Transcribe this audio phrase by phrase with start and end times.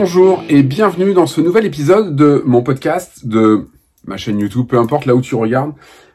[0.00, 3.66] Bonjour et bienvenue dans ce nouvel épisode de mon podcast, de
[4.06, 5.72] ma chaîne YouTube, peu importe là où tu regardes.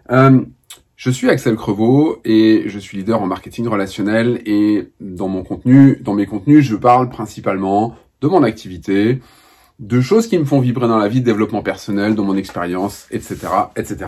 [0.09, 0.39] Euh,
[0.96, 5.99] je suis Axel Crevaux et je suis leader en marketing relationnel et dans mon contenu,
[6.01, 9.19] dans mes contenus, je parle principalement de mon activité,
[9.79, 13.08] de choses qui me font vibrer dans la vie, de développement personnel, de mon expérience,
[13.12, 13.36] etc.,
[13.76, 14.05] etc.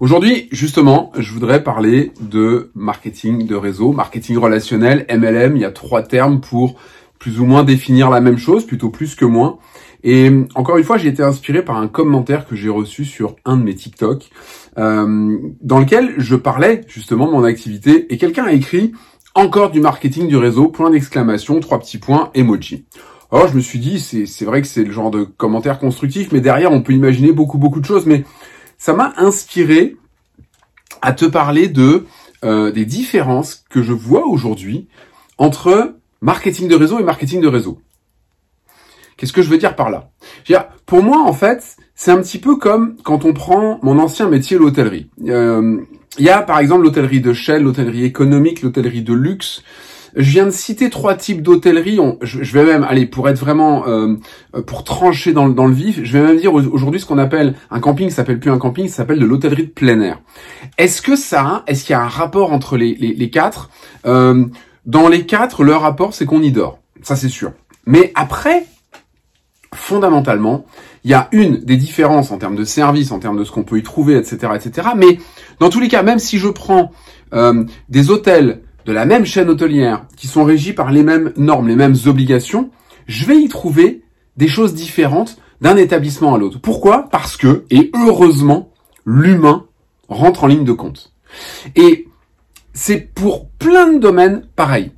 [0.00, 5.54] Aujourd'hui, justement, je voudrais parler de marketing de réseau, marketing relationnel, MLM.
[5.54, 6.76] Il y a trois termes pour
[7.18, 9.58] plus ou moins définir la même chose, plutôt plus que moins.
[10.04, 13.56] Et encore une fois, j'ai été inspiré par un commentaire que j'ai reçu sur un
[13.56, 14.30] de mes TikTok,
[14.78, 18.92] euh, dans lequel je parlais justement de mon activité, et quelqu'un a écrit
[19.34, 22.86] encore du marketing du réseau, point d'exclamation, trois petits points, emoji.
[23.30, 26.40] Alors je me suis dit, c'est vrai que c'est le genre de commentaire constructif, mais
[26.40, 28.24] derrière on peut imaginer beaucoup beaucoup de choses, mais
[28.78, 29.96] ça m'a inspiré
[31.02, 32.06] à te parler de
[32.44, 34.88] euh, des différences que je vois aujourd'hui
[35.36, 37.80] entre marketing de réseau et marketing de réseau.
[39.16, 40.10] Qu'est-ce que je veux dire par là?
[40.86, 44.56] Pour moi, en fait, c'est un petit peu comme quand on prend mon ancien métier,
[44.56, 45.10] l'hôtellerie.
[45.26, 45.78] Euh,
[46.18, 49.62] il y a par exemple l'hôtellerie de Shell, l'hôtellerie économique, l'hôtellerie de luxe.
[50.16, 51.98] Je viens de citer trois types d'hôtellerie.
[52.22, 54.16] Je, vais même, aller pour être vraiment, euh,
[54.66, 58.08] pour trancher dans, le vif, je vais même dire aujourd'hui ce qu'on appelle un camping,
[58.10, 60.20] ça s'appelle plus un camping, ça s'appelle de l'hôtellerie de plein air.
[60.78, 63.68] Est-ce que ça, est-ce qu'il y a un rapport entre les quatre?
[64.06, 64.46] Euh,
[64.88, 66.78] Dans les quatre, le rapport, c'est qu'on y dort.
[67.02, 67.52] Ça, c'est sûr.
[67.84, 68.64] Mais après,
[69.74, 70.64] fondamentalement,
[71.04, 73.64] il y a une des différences en termes de service, en termes de ce qu'on
[73.64, 74.88] peut y trouver, etc., etc.
[74.96, 75.18] Mais
[75.60, 76.90] dans tous les cas, même si je prends
[77.34, 81.68] euh, des hôtels de la même chaîne hôtelière qui sont régis par les mêmes normes,
[81.68, 82.70] les mêmes obligations,
[83.06, 84.02] je vais y trouver
[84.38, 86.58] des choses différentes d'un établissement à l'autre.
[86.60, 87.10] Pourquoi?
[87.10, 88.70] Parce que, et heureusement,
[89.04, 89.66] l'humain
[90.08, 91.12] rentre en ligne de compte.
[91.76, 92.07] Et
[92.72, 94.92] c'est pour plein de domaines pareil.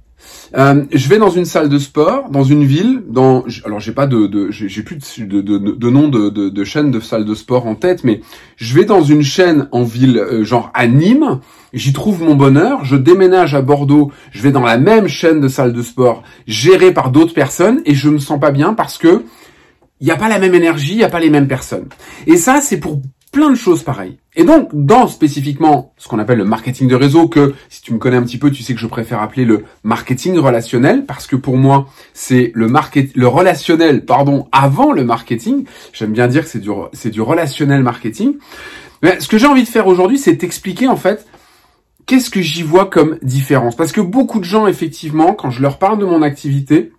[0.56, 4.06] Euh, je vais dans une salle de sport, dans une ville, dans alors j'ai pas
[4.06, 7.66] de, de j'ai plus de, de, de, nom de, de, chaîne de salle de sport
[7.66, 8.20] en tête, mais
[8.56, 11.40] je vais dans une chaîne en ville euh, genre à Nîmes,
[11.72, 15.48] j'y trouve mon bonheur, je déménage à Bordeaux, je vais dans la même chaîne de
[15.48, 19.24] salle de sport gérée par d'autres personnes et je me sens pas bien parce que
[20.00, 21.86] il n'y a pas la même énergie, il n'y a pas les mêmes personnes.
[22.26, 23.02] Et ça, c'est pour
[23.32, 24.18] plein de choses pareilles.
[24.34, 27.98] Et donc, dans spécifiquement ce qu'on appelle le marketing de réseau, que si tu me
[27.98, 31.36] connais un petit peu, tu sais que je préfère appeler le marketing relationnel, parce que
[31.36, 35.64] pour moi, c'est le market, le relationnel, pardon, avant le marketing.
[35.92, 38.36] J'aime bien dire que c'est du, c'est du relationnel marketing.
[39.02, 41.26] Mais ce que j'ai envie de faire aujourd'hui, c'est t'expliquer en fait
[42.06, 43.76] qu'est-ce que j'y vois comme différence.
[43.76, 46.92] Parce que beaucoup de gens, effectivement, quand je leur parle de mon activité,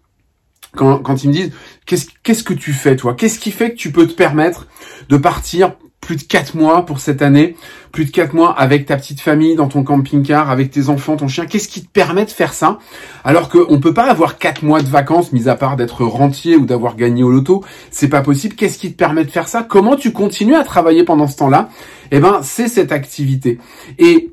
[0.75, 1.52] quand, quand ils me disent
[1.86, 3.14] qu'est-ce, qu'est-ce que tu fais toi?
[3.14, 4.68] Qu'est-ce qui fait que tu peux te permettre
[5.09, 7.56] de partir plus de quatre mois pour cette année,
[7.92, 11.28] plus de quatre mois avec ta petite famille dans ton camping-car, avec tes enfants, ton
[11.28, 11.46] chien.
[11.46, 12.80] Qu'est-ce qui te permet de faire ça
[13.24, 16.66] Alors qu'on peut pas avoir quatre mois de vacances, mis à part d'être rentier ou
[16.66, 17.64] d'avoir gagné au loto.
[17.92, 18.56] C'est pas possible.
[18.56, 21.70] Qu'est-ce qui te permet de faire ça Comment tu continues à travailler pendant ce temps-là
[22.12, 23.60] Eh ben, c'est cette activité.
[24.00, 24.32] Et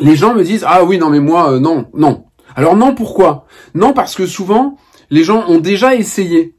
[0.00, 2.24] les gens me disent ah oui non mais moi euh, non non.
[2.54, 3.46] Alors non pourquoi?
[3.74, 4.76] Non parce que souvent
[5.10, 6.54] les gens ont déjà essayé.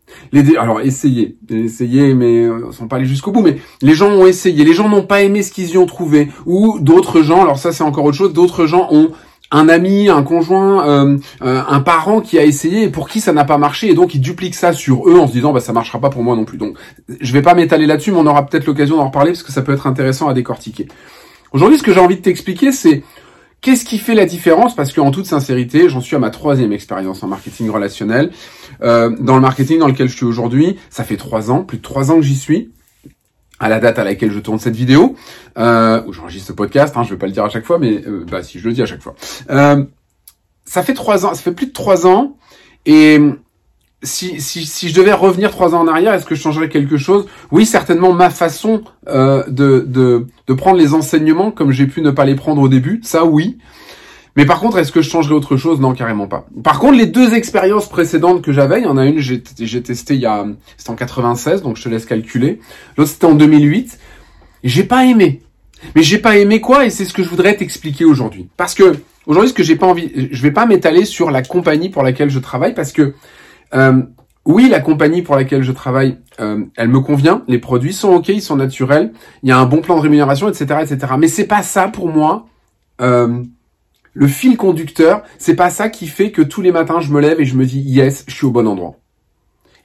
[0.58, 3.42] Alors essayé, essayé, mais euh, sont pas allés jusqu'au bout.
[3.42, 4.64] Mais les gens ont essayé.
[4.64, 6.30] Les gens n'ont pas aimé ce qu'ils y ont trouvé.
[6.46, 8.34] Ou d'autres gens, alors ça c'est encore autre chose.
[8.34, 9.12] D'autres gens ont
[9.52, 13.34] un ami, un conjoint, euh, euh, un parent qui a essayé et pour qui ça
[13.34, 15.74] n'a pas marché et donc ils dupliquent ça sur eux en se disant bah ça
[15.74, 16.58] marchera pas pour moi non plus.
[16.58, 16.76] Donc
[17.08, 19.62] je vais pas m'étaler là-dessus, mais on aura peut-être l'occasion d'en reparler parce que ça
[19.62, 20.88] peut être intéressant à décortiquer.
[21.52, 23.04] Aujourd'hui, ce que j'ai envie de t'expliquer, c'est
[23.64, 24.76] Qu'est-ce qui fait la différence?
[24.76, 28.32] Parce qu'en toute sincérité, j'en suis à ma troisième expérience en marketing relationnel.
[28.84, 31.82] Euh, dans le marketing dans lequel je suis aujourd'hui, ça fait trois ans, plus de
[31.82, 32.72] trois ans que j'y suis
[33.64, 35.16] à la date à laquelle je tourne cette vidéo,
[35.58, 38.04] euh, où j'enregistre ce podcast, hein, je vais pas le dire à chaque fois, mais
[38.06, 39.16] euh, bah si je le dis à chaque fois.
[39.50, 39.86] Euh,
[40.66, 42.36] ça fait trois ans, ça fait plus de trois ans,
[42.86, 43.20] et
[44.04, 46.98] si, si, si je devais revenir trois ans en arrière, est-ce que je changerais quelque
[46.98, 47.26] chose?
[47.52, 52.12] Oui, certainement ma façon euh, de, de, de prendre les enseignements comme j'ai pu ne
[52.12, 53.58] pas les prendre au début, ça oui.
[54.36, 55.80] Mais par contre, est-ce que je changerais autre chose?
[55.80, 56.48] Non, carrément pas.
[56.64, 59.42] Par contre, les deux expériences précédentes que j'avais, il y en a une, j'ai
[59.84, 60.46] testé il y a,
[60.76, 62.60] c'était en 96, donc je te laisse calculer.
[62.98, 64.00] L'autre c'était en 2008.
[64.64, 65.42] J'ai pas aimé.
[65.96, 66.86] Mais j'ai pas aimé quoi?
[66.86, 68.48] Et c'est ce que je voudrais t'expliquer aujourd'hui.
[68.58, 68.96] Parce que
[69.28, 72.30] aujourd'hui, ce que j'ai pas envie, je vais pas m'étaler sur la compagnie pour laquelle
[72.30, 73.14] je travaille, parce que
[74.46, 77.44] oui, la compagnie pour laquelle je travaille, euh, elle me convient.
[77.48, 79.14] Les produits sont ok, ils sont naturels.
[79.42, 81.14] Il y a un bon plan de rémunération, etc., etc.
[81.18, 82.48] Mais c'est pas ça pour moi.
[83.02, 83.42] Euh,
[84.14, 87.40] le fil conducteur, c'est pas ça qui fait que tous les matins je me lève
[87.40, 88.96] et je me dis yes, je suis au bon endroit.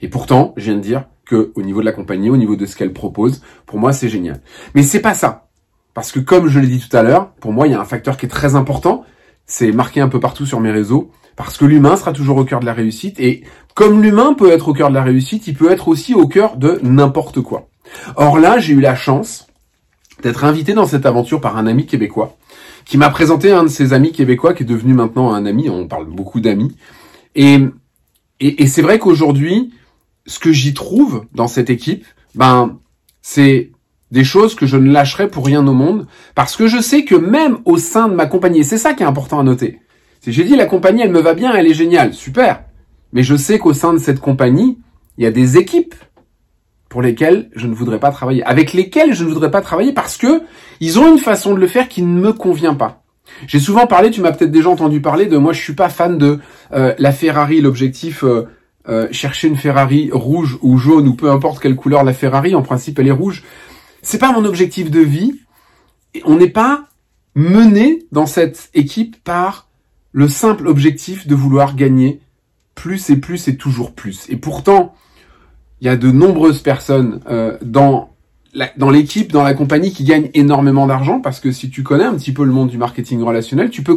[0.01, 2.65] Et pourtant, je viens de dire que au niveau de la compagnie, au niveau de
[2.65, 4.41] ce qu'elle propose, pour moi c'est génial.
[4.75, 5.47] Mais c'est pas ça.
[5.93, 7.85] Parce que comme je l'ai dit tout à l'heure, pour moi il y a un
[7.85, 9.03] facteur qui est très important,
[9.45, 12.59] c'est marqué un peu partout sur mes réseaux, Parce que l'humain sera toujours au cœur
[12.59, 13.19] de la réussite.
[13.19, 13.43] Et
[13.75, 16.57] comme l'humain peut être au cœur de la réussite, il peut être aussi au cœur
[16.57, 17.69] de n'importe quoi.
[18.15, 19.47] Or là, j'ai eu la chance
[20.21, 22.37] d'être invité dans cette aventure par un ami québécois
[22.85, 25.69] qui m'a présenté un de ses amis québécois qui est devenu maintenant un ami.
[25.69, 26.75] On parle beaucoup d'amis.
[27.35, 27.59] Et,
[28.39, 29.71] et, et c'est vrai qu'aujourd'hui,
[30.25, 32.05] ce que j'y trouve dans cette équipe,
[32.35, 32.77] ben,
[33.21, 33.71] c'est
[34.11, 37.15] des choses que je ne lâcherai pour rien au monde, parce que je sais que
[37.15, 39.79] même au sein de ma compagnie, c'est ça qui est important à noter.
[40.19, 42.63] C'est j'ai dit la compagnie, elle me va bien, elle est géniale, super.
[43.13, 44.77] Mais je sais qu'au sein de cette compagnie,
[45.17, 45.95] il y a des équipes
[46.89, 50.17] pour lesquelles je ne voudrais pas travailler, avec lesquelles je ne voudrais pas travailler parce
[50.17, 50.41] que
[50.79, 53.03] ils ont une façon de le faire qui ne me convient pas.
[53.47, 56.17] J'ai souvent parlé, tu m'as peut-être déjà entendu parler de moi, je suis pas fan
[56.17, 56.39] de
[56.73, 58.47] euh, la Ferrari, l'objectif euh,
[58.87, 62.63] euh, chercher une Ferrari rouge ou jaune ou peu importe quelle couleur la Ferrari, en
[62.63, 63.43] principe elle est rouge.
[64.01, 65.39] C'est pas mon objectif de vie.
[66.25, 66.85] On n'est pas
[67.35, 69.68] mené dans cette équipe par
[70.11, 72.21] le simple objectif de vouloir gagner
[72.75, 74.25] plus et plus et toujours plus.
[74.29, 74.95] Et pourtant,
[75.81, 78.09] il y a de nombreuses personnes euh, dans
[78.77, 82.15] dans l'équipe, dans la compagnie qui gagnent énormément d'argent parce que si tu connais un
[82.15, 83.95] petit peu le monde du marketing relationnel, tu peux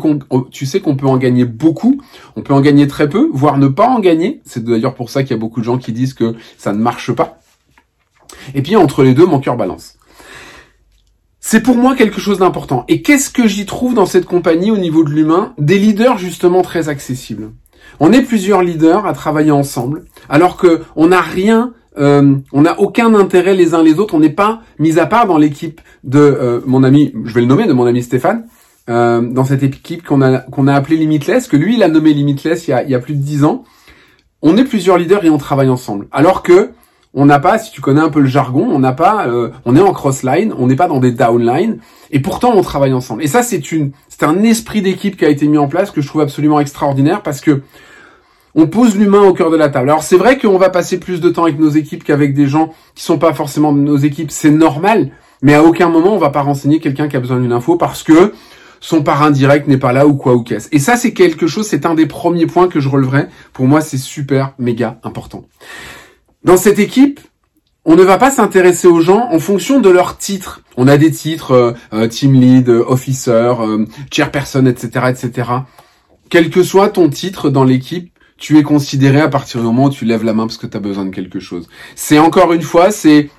[0.51, 2.03] tu sais qu'on peut en gagner beaucoup,
[2.37, 4.43] on peut en gagner très peu, voire ne pas en gagner.
[4.45, 6.79] C'est d'ailleurs pour ça qu'il y a beaucoup de gens qui disent que ça ne
[6.79, 7.39] marche pas.
[8.55, 9.97] Et puis entre les deux, mon cœur balance.
[11.45, 12.85] C'est pour moi quelque chose d'important.
[12.87, 16.63] Et qu'est-ce que j'y trouve dans cette compagnie au niveau de l'humain Des leaders justement
[16.63, 17.51] très accessibles.
[17.99, 22.79] On est plusieurs leaders à travailler ensemble, alors que on n'a rien, euh, on n'a
[22.79, 24.15] aucun intérêt les uns les autres.
[24.15, 27.49] On n'est pas mis à part dans l'équipe de euh, mon ami, je vais le
[27.49, 28.47] nommer, de mon ami Stéphane,
[28.89, 32.15] euh, dans cette équipe qu'on a qu'on a appelé Limitless, que lui il a nommé
[32.15, 33.65] Limitless il y a, il y a plus de dix ans.
[34.43, 36.71] On est plusieurs leaders et on travaille ensemble, alors que
[37.15, 39.27] on n'a pas, si tu connais un peu le jargon, on n'a pas,
[39.65, 41.79] on est en cross-line, on n'est pas dans des downline,
[42.11, 43.23] et pourtant on travaille ensemble.
[43.23, 46.01] Et ça, c'est une, c'est un esprit d'équipe qui a été mis en place que
[46.01, 47.63] je trouve absolument extraordinaire parce que
[48.55, 49.89] on pose l'humain au cœur de la table.
[49.91, 52.73] Alors c'est vrai qu'on va passer plus de temps avec nos équipes qu'avec des gens
[52.95, 55.11] qui sont pas forcément nos équipes, c'est normal,
[55.41, 58.03] mais à aucun moment on va pas renseigner quelqu'un qui a besoin d'une info parce
[58.03, 58.35] que
[58.81, 60.69] son parrain direct n'est pas là ou quoi ou qu'est-ce.
[60.73, 63.27] Et ça c'est quelque chose, c'est un des premiers points que je releverai.
[63.53, 65.45] Pour moi c'est super méga important.
[66.45, 67.21] Dans cette équipe,
[67.85, 70.63] on ne va pas s'intéresser aux gens en fonction de leur titre.
[70.77, 73.31] On a des titres euh, euh, team lead, officer,
[73.61, 75.51] euh, chairperson, etc., etc.
[76.31, 79.91] Quel que soit ton titre dans l'équipe, tu es considéré à partir du moment où
[79.91, 81.69] tu lèves la main parce que tu as besoin de quelque chose.
[81.95, 83.31] C'est encore une fois, c'est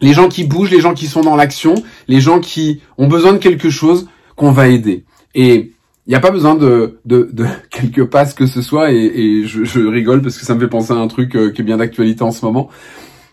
[0.00, 1.74] les gens qui bougent, les gens qui sont dans l'action,
[2.06, 5.04] les gens qui ont besoin de quelque chose qu'on va aider.
[5.34, 5.72] Et
[6.06, 9.64] il n'y a pas besoin de, de, de quelques passes que ce soit, et, je,
[9.64, 11.76] je, rigole parce que ça me fait penser à un truc euh, qui est bien
[11.76, 12.68] d'actualité en ce moment.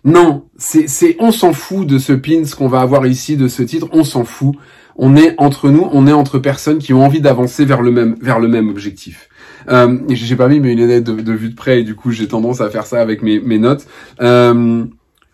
[0.06, 3.63] Non, c'est, on s'en fout de ce pin, ce qu'on va avoir ici, de ce
[3.63, 4.56] titre, on s'en fout.
[4.95, 8.16] On est entre nous, on est entre personnes qui ont envie d'avancer vers le même,
[8.21, 9.30] vers le même objectif.
[9.69, 12.27] Euh, j'ai pas mis mes lunettes de, de, vue de près et du coup j'ai
[12.27, 13.86] tendance à faire ça avec mes, mes notes.
[14.22, 14.86] Euh,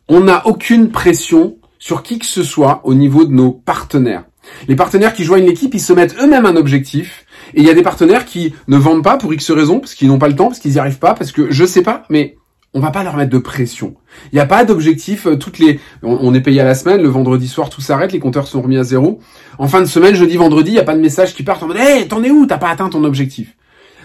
[0.08, 4.26] on n'a aucune pression sur qui que ce soit au niveau de nos partenaires.
[4.68, 7.25] Les partenaires qui joignent l'équipe, ils se mettent eux-mêmes un objectif.
[7.54, 10.08] Et il y a des partenaires qui ne vendent pas pour X raisons, parce qu'ils
[10.08, 12.36] n'ont pas le temps, parce qu'ils n'y arrivent pas, parce que je sais pas, mais
[12.76, 13.96] on va pas leur mettre de pression.
[14.34, 15.28] Il n'y a pas d'objectif.
[15.28, 17.02] Euh, toutes les, on, est payé à la semaine.
[17.02, 18.12] Le vendredi soir, tout s'arrête.
[18.12, 19.20] Les compteurs sont remis à zéro.
[19.58, 21.68] En fin de semaine, jeudi, vendredi, il n'y a pas de message qui part en
[21.68, 22.46] mode, hey, t'en es où?
[22.46, 23.56] T'as pas atteint ton objectif.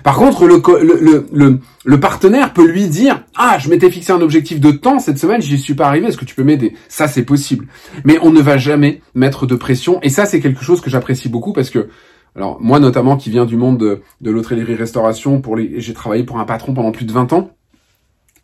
[0.04, 4.20] Par contre, le, le, le, le, partenaire peut lui dire Ah, je m'étais fixé un
[4.20, 6.74] objectif de temps cette semaine, j'y suis pas arrivé, est-ce que tu peux m'aider?
[6.88, 7.66] Ça, c'est possible.
[8.04, 10.00] Mais on ne va jamais mettre de pression.
[10.02, 11.88] Et ça, c'est quelque chose que j'apprécie beaucoup parce que,
[12.36, 16.38] alors moi notamment, qui viens du monde de, de l'hôtellerie-restauration, pour les, j'ai travaillé pour
[16.38, 17.50] un patron pendant plus de 20 ans,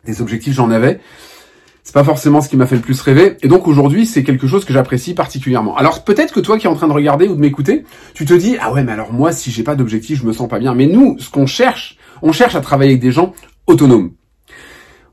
[0.05, 0.99] des objectifs, j'en avais
[1.87, 3.37] c'est pas forcément ce qui m'a fait le plus rêver.
[3.43, 5.77] Et donc aujourd'hui, c'est quelque chose que j'apprécie particulièrement.
[5.77, 8.33] Alors peut-être que toi qui es en train de regarder ou de m'écouter, tu te
[8.33, 10.75] dis ah ouais mais alors moi si j'ai pas d'objectif, je me sens pas bien.
[10.75, 13.31] Mais nous, ce qu'on cherche, on cherche à travailler avec des gens
[13.67, 14.11] autonomes.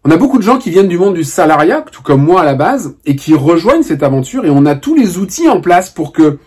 [0.02, 2.44] On a beaucoup de gens qui viennent du monde du salariat, tout comme moi à
[2.44, 5.90] la base, et qui rejoignent cette aventure et on a tous les outils en place
[5.90, 6.40] pour que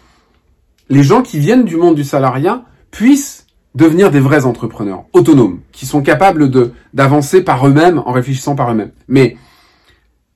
[0.90, 5.86] les gens qui viennent du monde du salariat puissent devenir des vrais entrepreneurs autonomes, qui
[5.86, 8.92] sont capables de d'avancer par eux-mêmes en réfléchissant par eux-mêmes.
[9.08, 9.38] Mais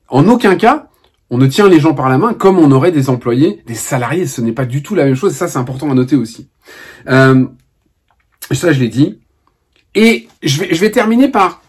[0.09, 0.89] en aucun cas,
[1.29, 4.27] on ne tient les gens par la main comme on aurait des employés, des salariés.
[4.27, 5.33] Ce n'est pas du tout la même chose.
[5.33, 6.49] Ça, c'est important à noter aussi.
[7.07, 7.45] Euh,
[8.51, 9.19] ça, je l'ai dit.
[9.95, 11.61] Et je vais, je vais terminer par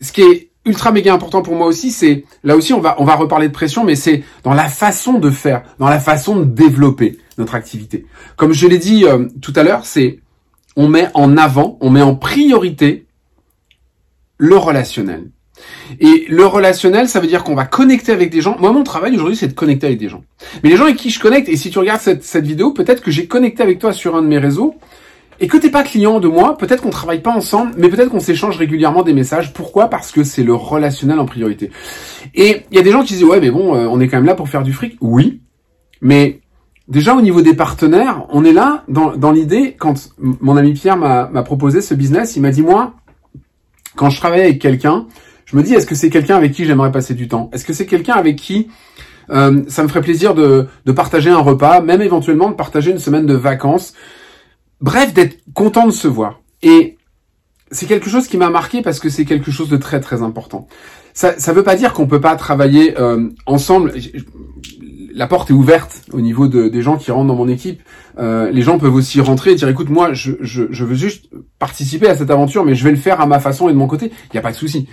[0.00, 1.90] ce qui est ultra méga important pour moi aussi.
[1.90, 5.18] C'est là aussi, on va, on va reparler de pression, mais c'est dans la façon
[5.18, 8.06] de faire, dans la façon de développer notre activité.
[8.36, 10.20] Comme je l'ai dit euh, tout à l'heure, c'est
[10.76, 13.06] on met en avant, on met en priorité
[14.38, 15.30] le relationnel.
[16.00, 18.56] Et le relationnel, ça veut dire qu'on va connecter avec des gens.
[18.58, 20.24] Moi, mon travail aujourd'hui, c'est de connecter avec des gens.
[20.62, 23.02] Mais les gens avec qui je connecte, et si tu regardes cette, cette vidéo, peut-être
[23.02, 24.74] que j'ai connecté avec toi sur un de mes réseaux,
[25.40, 28.20] et que t'es pas client de moi, peut-être qu'on travaille pas ensemble, mais peut-être qu'on
[28.20, 29.52] s'échange régulièrement des messages.
[29.52, 29.88] Pourquoi?
[29.88, 31.70] Parce que c'est le relationnel en priorité.
[32.34, 34.16] Et il y a des gens qui disent ouais mais bon, euh, on est quand
[34.16, 34.96] même là pour faire du fric.
[35.00, 35.40] Oui,
[36.00, 36.40] mais
[36.88, 39.76] déjà au niveau des partenaires, on est là dans, dans l'idée.
[39.78, 42.94] Quand mon ami Pierre m'a proposé ce business, il m'a dit moi,
[43.96, 45.06] quand je travaille avec quelqu'un,
[45.44, 47.50] je me dis est-ce que c'est quelqu'un avec qui j'aimerais passer du temps?
[47.52, 48.68] Est-ce que c'est quelqu'un avec qui
[49.30, 52.98] euh, ça me ferait plaisir de, de partager un repas, même éventuellement de partager une
[52.98, 53.94] semaine de vacances?
[54.84, 56.42] Bref, d'être content de se voir.
[56.62, 56.98] Et
[57.70, 60.68] c'est quelque chose qui m'a marqué parce que c'est quelque chose de très très important.
[61.14, 63.94] Ça ne veut pas dire qu'on peut pas travailler euh, ensemble.
[65.14, 67.80] La porte est ouverte au niveau de, des gens qui rentrent dans mon équipe.
[68.18, 71.30] Euh, les gens peuvent aussi rentrer et dire écoute moi je, je, je, veux juste
[71.58, 73.86] participer à cette aventure mais je vais le faire à ma façon et de mon
[73.86, 74.12] côté.
[74.24, 74.86] Il n'y a pas de souci.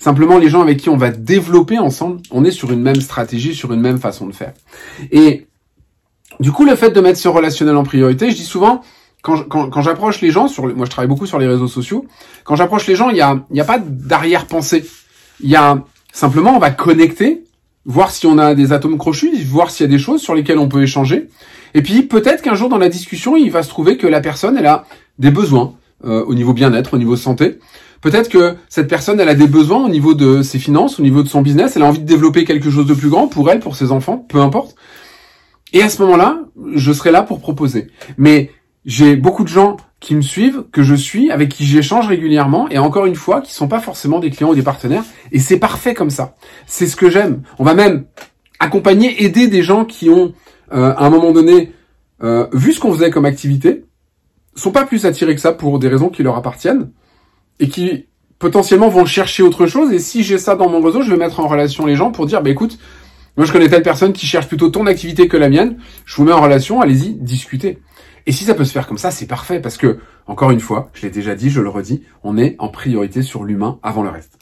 [0.00, 3.54] Simplement les gens avec qui on va développer ensemble, on est sur une même stratégie,
[3.54, 4.54] sur une même façon de faire.
[5.12, 5.46] Et
[6.40, 8.82] du coup le fait de mettre ce relationnel en priorité, je dis souvent
[9.22, 12.06] quand, quand, j'approche les gens, sur, moi je travaille beaucoup sur les réseaux sociaux,
[12.44, 14.84] quand j'approche les gens, il n'y a, y a pas d'arrière-pensée.
[15.40, 15.82] Il y a
[16.12, 17.44] simplement, on va connecter,
[17.84, 20.58] voir si on a des atomes crochus, voir s'il y a des choses sur lesquelles
[20.58, 21.28] on peut échanger.
[21.74, 24.56] Et puis peut-être qu'un jour dans la discussion, il va se trouver que la personne,
[24.56, 24.84] elle a
[25.18, 27.58] des besoins euh, au niveau bien-être, au niveau santé.
[28.00, 31.22] Peut-être que cette personne, elle a des besoins au niveau de ses finances, au niveau
[31.22, 33.60] de son business, elle a envie de développer quelque chose de plus grand pour elle,
[33.60, 34.76] pour ses enfants, peu importe.
[35.72, 36.40] Et à ce moment-là,
[36.74, 37.88] je serai là pour proposer.
[38.18, 38.50] Mais
[38.86, 42.78] j'ai beaucoup de gens qui me suivent, que je suis, avec qui j'échange régulièrement, et
[42.78, 45.02] encore une fois, qui sont pas forcément des clients ou des partenaires,
[45.32, 46.36] et c'est parfait comme ça.
[46.66, 47.42] C'est ce que j'aime.
[47.58, 48.04] On va même
[48.60, 50.32] accompagner, aider des gens qui ont,
[50.72, 51.72] euh, à un moment donné,
[52.22, 53.84] euh, vu ce qu'on faisait comme activité,
[54.54, 56.90] sont pas plus attirés que ça pour des raisons qui leur appartiennent,
[57.58, 58.06] et qui
[58.38, 61.40] potentiellement vont chercher autre chose, et si j'ai ça dans mon réseau, je vais mettre
[61.40, 62.78] en relation les gens pour dire, bah écoute,
[63.36, 66.24] moi je connais telle personne qui cherche plutôt ton activité que la mienne, je vous
[66.24, 67.80] mets en relation, allez-y, discutez.
[68.26, 70.90] Et si ça peut se faire comme ça, c'est parfait parce que, encore une fois,
[70.94, 74.08] je l'ai déjà dit, je le redis, on est en priorité sur l'humain avant le
[74.08, 74.38] reste.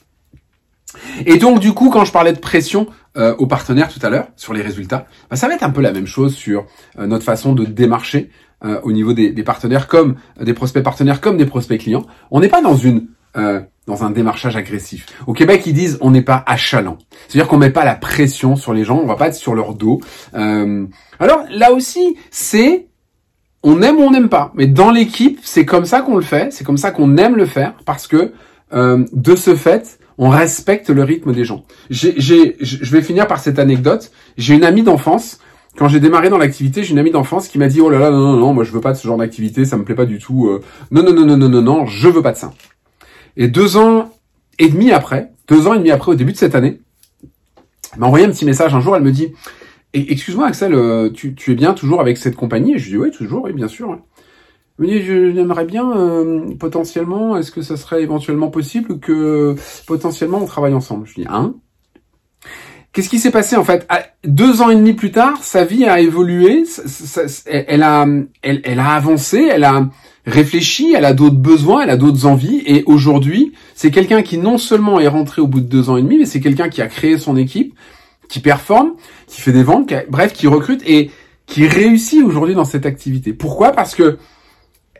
[1.26, 2.86] Et donc du coup, quand je parlais de pression
[3.16, 5.80] euh, aux partenaires tout à l'heure sur les résultats, bah, ça va être un peu
[5.80, 6.66] la même chose sur
[6.98, 8.30] euh, notre façon de démarcher
[8.64, 12.06] euh, au niveau des, partenaires comme des prospects partenaires comme des prospects clients.
[12.30, 13.08] On n'est pas dans une
[13.88, 15.06] dans un démarchage agressif.
[15.26, 16.98] Au Québec, ils disent on n'est pas achalant.
[17.26, 19.74] C'est-à-dire qu'on met pas la pression sur les gens, on va pas être sur leur
[19.74, 20.00] dos.
[20.32, 22.86] alors là aussi, c'est
[23.64, 24.52] on aime ou on n'aime pas.
[24.54, 27.46] Mais dans l'équipe, c'est comme ça qu'on le fait, c'est comme ça qu'on aime le
[27.46, 28.32] faire, parce que
[28.74, 31.64] euh, de ce fait, on respecte le rythme des gens.
[31.90, 32.14] J'ai,
[32.60, 34.12] je vais finir par cette anecdote.
[34.36, 35.40] J'ai une amie d'enfance.
[35.76, 38.10] Quand j'ai démarré dans l'activité, j'ai une amie d'enfance qui m'a dit oh là là
[38.10, 40.06] non non non moi je veux pas de ce genre d'activité, ça me plaît pas
[40.06, 40.46] du tout.
[40.46, 40.60] Euh,
[40.92, 42.52] non non non non non non non, je veux pas de ça.
[43.36, 44.12] Et deux ans
[44.60, 46.80] et demi après, deux ans et demi après, au début de cette année,
[47.92, 48.94] elle m'a envoyé un petit message un jour.
[48.94, 49.32] Elle me dit
[49.94, 52.78] excuse-moi Axel, euh, tu, es bien toujours avec cette compagnie?
[52.78, 53.98] Je dis oui, toujours, oui, bien sûr.
[54.78, 59.54] me dit, j'aimerais bien euh, potentiellement, est-ce que ça serait éventuellement possible que
[59.86, 61.06] potentiellement on travaille ensemble?
[61.06, 61.54] Je dis hein?
[62.92, 63.88] Qu'est-ce qui s'est passé en fait?
[64.24, 66.62] Deux ans et demi plus tard, sa vie a évolué,
[67.46, 68.06] elle a,
[68.42, 69.88] elle a avancé, elle a
[70.26, 74.58] réfléchi, elle a d'autres besoins, elle a d'autres envies, et aujourd'hui, c'est quelqu'un qui non
[74.58, 76.86] seulement est rentré au bout de deux ans et demi, mais c'est quelqu'un qui a
[76.86, 77.74] créé son équipe,
[78.28, 78.92] qui performe,
[79.26, 81.10] qui fait des ventes, bref, qui recrute et
[81.46, 83.32] qui réussit aujourd'hui dans cette activité.
[83.32, 83.72] Pourquoi?
[83.72, 84.18] Parce que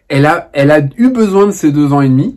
[0.08, 2.36] elle a, elle a eu besoin de ces deux ans et demi.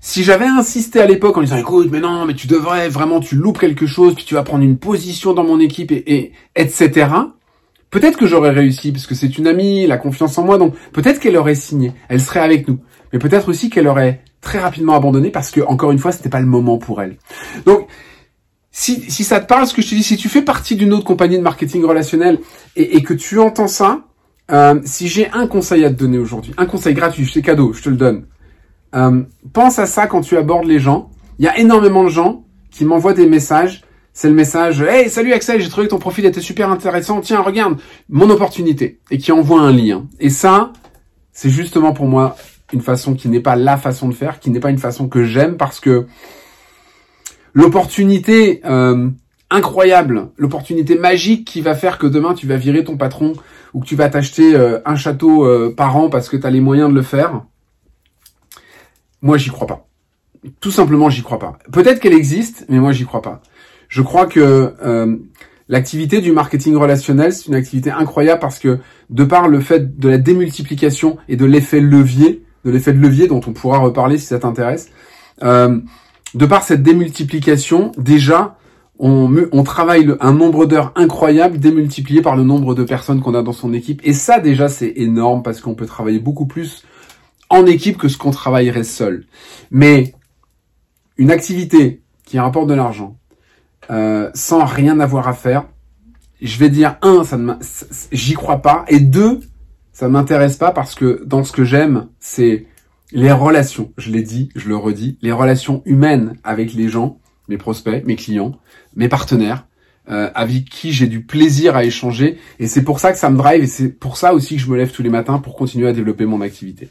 [0.00, 3.36] Si j'avais insisté à l'époque en disant écoute, mais non, mais tu devrais vraiment, tu
[3.36, 7.06] loupes quelque chose, puis tu vas prendre une position dans mon équipe et, et etc.
[7.90, 11.20] Peut-être que j'aurais réussi parce que c'est une amie, la confiance en moi, donc peut-être
[11.20, 12.78] qu'elle aurait signé, elle serait avec nous.
[13.12, 16.40] Mais peut-être aussi qu'elle aurait très rapidement abandonné parce que encore une fois, c'était pas
[16.40, 17.16] le moment pour elle.
[17.64, 17.86] Donc
[18.72, 20.92] si, si ça te parle, ce que je te dis, si tu fais partie d'une
[20.94, 22.40] autre compagnie de marketing relationnel
[22.74, 24.00] et, et que tu entends ça,
[24.50, 27.82] euh, si j'ai un conseil à te donner aujourd'hui, un conseil gratuit, c'est cadeau, je
[27.82, 28.26] te le donne.
[28.94, 31.10] Euh, pense à ça quand tu abordes les gens.
[31.38, 33.82] Il y a énormément de gens qui m'envoient des messages.
[34.14, 37.20] C'est le message Hey, salut Axel, j'ai trouvé que ton profil était super intéressant.
[37.20, 39.00] Tiens, regarde, mon opportunité.
[39.10, 40.06] Et qui envoie un lien.
[40.20, 40.72] Et ça,
[41.32, 42.36] c'est justement pour moi
[42.72, 45.24] une façon qui n'est pas la façon de faire, qui n'est pas une façon que
[45.24, 46.06] j'aime parce que
[47.54, 49.10] l'opportunité euh,
[49.50, 53.34] incroyable, l'opportunité magique qui va faire que demain tu vas virer ton patron
[53.74, 56.50] ou que tu vas t'acheter euh, un château euh, par an parce que tu as
[56.50, 57.44] les moyens de le faire,
[59.20, 59.86] moi j'y crois pas.
[60.60, 61.58] Tout simplement j'y crois pas.
[61.70, 63.42] Peut-être qu'elle existe, mais moi j'y crois pas.
[63.88, 64.74] Je crois que
[65.68, 68.78] l'activité du marketing relationnel, c'est une activité incroyable parce que
[69.10, 73.28] de par le fait de la démultiplication et de l'effet levier, de l'effet de levier
[73.28, 74.90] dont on pourra reparler si ça t'intéresse,
[76.34, 78.56] de par cette démultiplication, déjà,
[78.98, 83.52] on, travaille un nombre d'heures incroyable démultiplié par le nombre de personnes qu'on a dans
[83.52, 84.00] son équipe.
[84.04, 86.84] Et ça, déjà, c'est énorme parce qu'on peut travailler beaucoup plus
[87.50, 89.26] en équipe que ce qu'on travaillerait seul.
[89.70, 90.14] Mais
[91.16, 93.16] une activité qui rapporte de l'argent,
[93.90, 95.64] euh, sans rien avoir à faire,
[96.40, 97.54] je vais dire un, ça ne
[98.12, 99.40] j'y crois pas, et deux,
[99.92, 102.66] ça ne m'intéresse pas parce que dans ce que j'aime, c'est
[103.12, 103.92] les relations.
[103.98, 108.16] Je l'ai dit, je le redis, les relations humaines avec les gens, mes prospects, mes
[108.16, 108.58] clients,
[108.96, 109.66] mes partenaires,
[110.10, 112.38] euh, avec qui j'ai du plaisir à échanger.
[112.58, 114.70] Et c'est pour ça que ça me drive et c'est pour ça aussi que je
[114.70, 116.88] me lève tous les matins pour continuer à développer mon activité.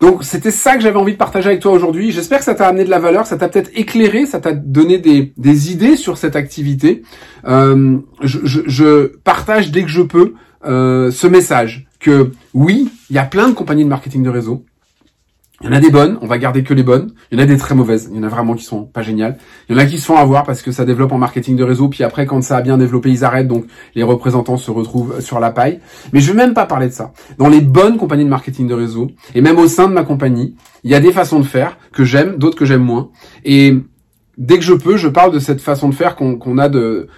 [0.00, 2.12] Donc c'était ça que j'avais envie de partager avec toi aujourd'hui.
[2.12, 4.98] J'espère que ça t'a amené de la valeur, ça t'a peut-être éclairé, ça t'a donné
[4.98, 7.02] des, des, idées sur cette activité.
[7.46, 13.16] Euh, je, je, je, partage dès que je peux euh, ce message que oui, il
[13.16, 14.64] y a plein de compagnies de marketing de réseau.
[15.60, 17.10] Il y en a des bonnes, on va garder que les bonnes.
[17.32, 18.08] Il y en a des très mauvaises.
[18.12, 19.38] Il y en a vraiment qui sont pas géniales.
[19.68, 21.64] Il y en a qui se font avoir parce que ça développe en marketing de
[21.64, 21.88] réseau.
[21.88, 23.48] Puis après, quand ça a bien développé, ils arrêtent.
[23.48, 23.64] Donc
[23.96, 25.80] les représentants se retrouvent sur la paille.
[26.12, 27.12] Mais je vais même pas parler de ça.
[27.38, 30.54] Dans les bonnes compagnies de marketing de réseau et même au sein de ma compagnie,
[30.84, 33.10] il y a des façons de faire que j'aime, d'autres que j'aime moins.
[33.44, 33.76] Et
[34.36, 37.08] dès que je peux, je parle de cette façon de faire qu'on a de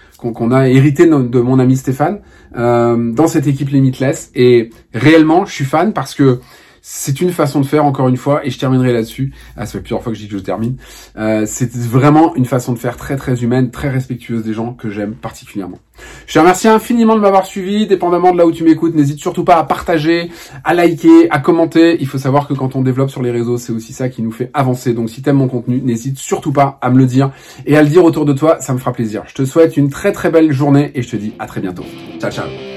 [0.67, 2.21] hérité de, mon ami Stéphane
[2.57, 4.31] euh, dans cette équipe Limitless.
[4.35, 6.41] Et réellement, je suis fan parce que
[6.83, 9.33] c'est une façon de faire, encore une fois, et je terminerai là-dessus.
[9.57, 10.77] Ah, ça fait plusieurs fois que je dis que je termine.
[11.17, 14.91] Euh, c'est vraiment une façon de faire très très humaine, très respectueuse des gens que
[14.91, 15.79] j'aime particulièrement.
[16.27, 18.95] Je te remercie infiniment de m'avoir suivi, dépendamment de là où tu m'écoutes.
[18.95, 20.31] N'hésite surtout pas à partager,
[20.65, 21.99] à liker, à commenter.
[22.01, 24.33] Il faut savoir que quand on développe sur les réseaux, c'est aussi ça qui nous
[24.33, 24.95] fait avancer.
[24.95, 27.33] Donc si t'aimes mon contenu, n'hésite surtout pas à me le dire
[27.67, 28.61] et à le dire autour de toi.
[28.61, 29.25] Ça me fera plaisir.
[29.27, 31.85] Je te souhaite une très très belle journée et je te dis à très bientôt.
[32.21, 32.70] Ciao ciao